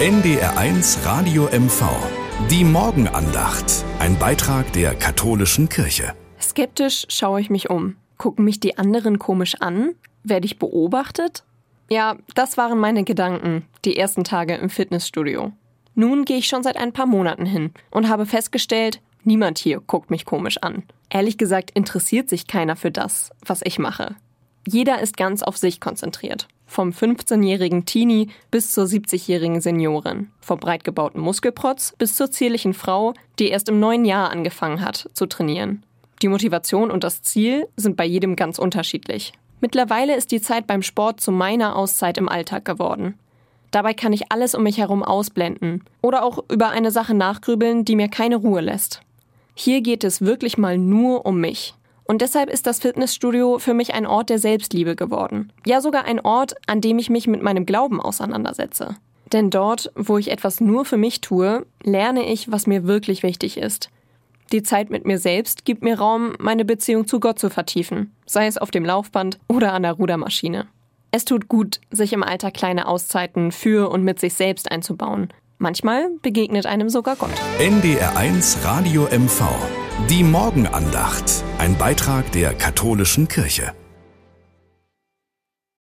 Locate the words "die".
2.48-2.64, 8.60-8.78, 13.84-13.98, 33.40-33.48, 36.22-36.28, 40.30-40.40, 47.84-47.96, 64.50-64.64, 80.08-80.24